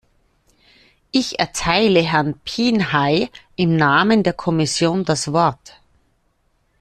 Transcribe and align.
Ich 1.11 1.37
erteile 1.37 2.01
Herrn 2.01 2.33
Pinheiim 2.39 3.29
Namen 3.59 4.23
der 4.23 4.33
Kommission 4.33 5.05
das 5.05 5.31
Wort. 5.31 5.79